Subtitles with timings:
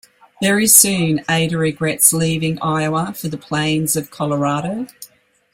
[0.41, 4.87] Very soon Ada regrets leaving Iowa for the plains of Colorado.